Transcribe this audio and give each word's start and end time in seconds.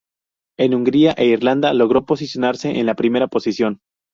En 0.57 0.73
Hungría 0.73 1.11
e 1.13 1.27
Irlanda, 1.27 1.75
logró 1.75 2.07
posicionarse 2.07 2.79
en 2.79 2.87
la 2.87 2.95
primera 2.95 3.27
posición. 3.27 3.81